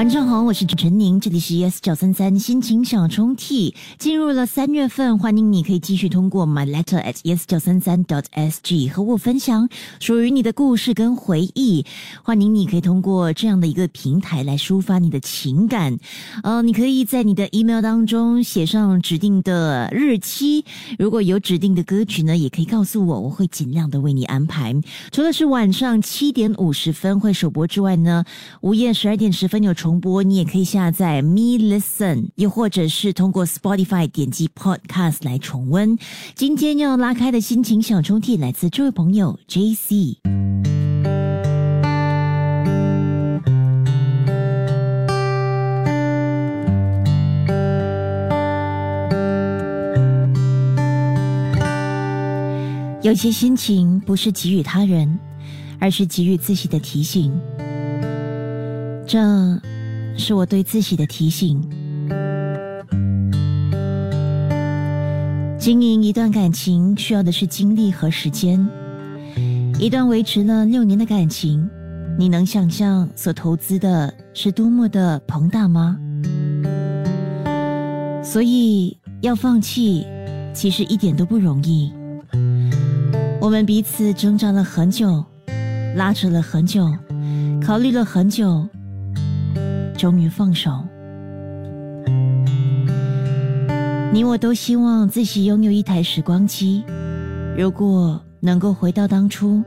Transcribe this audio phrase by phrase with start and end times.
[0.00, 3.74] 晚上好，我是陈宁，这里是 ES 九三三心情小冲替。
[3.98, 9.68] 进入了三月份，欢迎你可以继续通过 my letter at es 九三三 dot sg 和我分享
[9.98, 11.84] 属于你的故事跟回忆。
[12.22, 15.98] 欢迎你可以通过这样的一个平台来抒发你的情感。
[16.44, 20.64] 呃，你可以在你的 email 当中写上指定的日期，
[20.98, 24.74] 如果有指定的歌曲呢，也可以告诉我，我会尽量的为你安排。
[25.12, 28.24] 除了是晚上七点五十分会首播之外呢，
[28.62, 29.89] 午夜十二点十分有重。
[29.90, 35.98] 重播，你也可以下载 Me Listen，又或者是通过 Spotify 点击 Podcast 来重温。
[36.36, 40.18] 今天要拉开的心情小抽屉来自这位朋友 J C。
[53.02, 55.18] 有些心情不是给予他人，
[55.80, 57.36] 而是给予自己的提醒。
[59.04, 59.18] 这
[60.20, 61.60] 是我对自己的提醒。
[65.58, 68.64] 经营一段感情需要的是精力和时间。
[69.78, 71.68] 一段维持了六年的感情，
[72.18, 75.96] 你能想象所投资的是多么的庞大吗？
[78.22, 80.06] 所以要放弃，
[80.54, 81.92] 其实一点都不容易。
[83.40, 85.24] 我们彼此挣扎了很久，
[85.96, 86.86] 拉扯了很久，
[87.62, 88.68] 考虑了很久。
[90.00, 90.70] 终于放手。
[94.10, 96.82] 你我都希望自己拥有一台时光机，
[97.54, 99.62] 如果能够回到当初，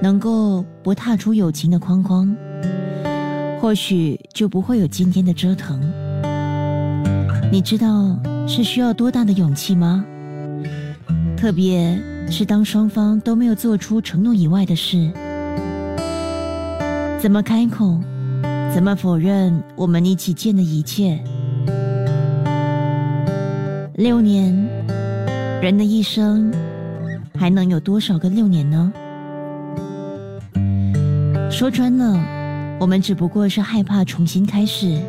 [0.00, 2.32] 能够不踏出友情的框框，
[3.60, 5.80] 或许就不会有今天的折腾。
[7.50, 10.04] 你知道是需要多大的勇气吗？
[11.36, 12.00] 特别
[12.30, 15.10] 是当双方都没有做出承诺以外的事，
[17.20, 17.98] 怎么开口？
[18.72, 21.18] 怎么否认我们一起见的一切？
[23.94, 24.54] 六年，
[25.62, 26.52] 人的一生
[27.34, 28.92] 还能有多少个六年呢？
[31.50, 32.22] 说穿了，
[32.78, 35.00] 我们只不过是害怕重新开始，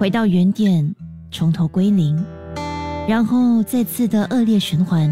[0.00, 0.92] 回到原点，
[1.30, 2.20] 从头归零，
[3.06, 5.08] 然后再次的恶劣循环。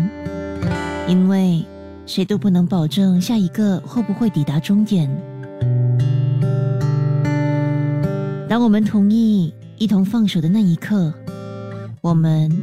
[1.09, 1.65] 因为
[2.07, 5.09] 谁都不能保证下一个会不会抵达终点。
[8.53, 11.11] 当我们同意一同放手的那一刻，
[12.03, 12.55] 我们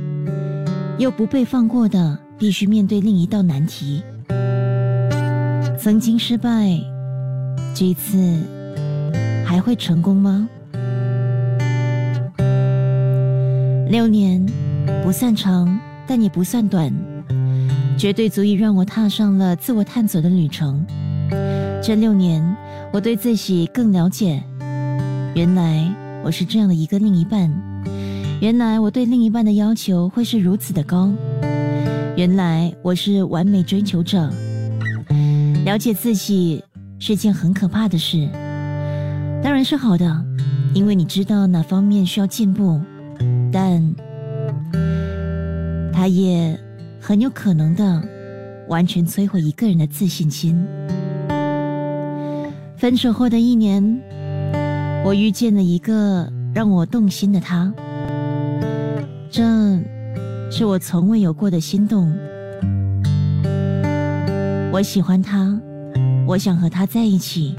[0.99, 4.03] 又不被放过的，必须面对另一道难题。
[5.79, 6.79] 曾经失败，
[7.73, 8.39] 这一次
[9.43, 10.47] 还会成功吗？
[13.89, 14.45] 六年
[15.03, 16.93] 不算长，但也不算短，
[17.97, 20.85] 绝对足以让我踏上了自我探索的旅程。
[21.81, 22.45] 这六年，
[22.93, 24.39] 我对自己更了解。
[25.39, 25.89] 原来
[26.21, 27.49] 我是这样的一个另一半，
[28.41, 31.09] 原来我对另一半的要求会是如此的高，
[32.17, 34.29] 原来我是完美追求者。
[35.63, 36.61] 了解自己
[36.99, 38.27] 是件很可怕的事，
[39.41, 40.25] 当然是好的，
[40.73, 42.81] 因为你知道哪方面需要进步，
[43.49, 43.95] 但
[45.93, 46.59] 它也
[46.99, 48.03] 很有可能的
[48.67, 50.61] 完全摧毁一个人的自信心。
[52.75, 54.01] 分手后的一年。
[55.05, 57.73] 我遇见了一个让我动心的他，
[59.31, 59.43] 这
[60.51, 62.13] 是我从未有过的心动。
[64.71, 65.59] 我喜欢他，
[66.27, 67.55] 我想和他在一起。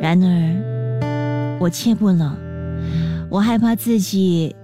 [0.00, 2.34] 然而，我怯步了，
[3.28, 4.54] 我害怕自己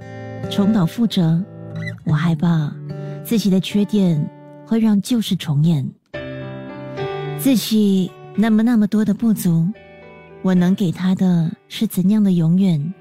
[0.51, 1.43] 重蹈覆辙，
[2.05, 2.73] 我害怕
[3.25, 4.27] 自己的缺点
[4.65, 5.87] 会让旧事重演，
[7.39, 9.67] 自己那么那么多的不足。
[10.43, 12.93] 我能给他的是怎样的永远？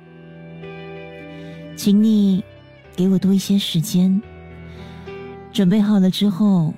[1.75, 2.43] 请你
[2.95, 4.21] 给我多一些时间。
[5.51, 6.73] 准备好了之后，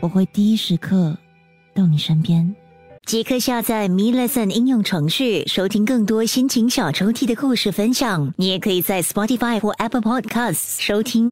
[0.00, 1.16] 我会第一时刻
[1.74, 2.54] 到你身边。
[3.04, 8.32] 即刻下载 Me Lesson 应用程序，收听更多心情小抽屉的故事分享。
[8.36, 11.28] 你也可以在 Spotify 或 Apple Podcasts 收听。